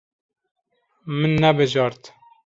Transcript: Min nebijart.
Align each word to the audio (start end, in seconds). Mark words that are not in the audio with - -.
Min 1.19 1.33
nebijart. 1.41 2.03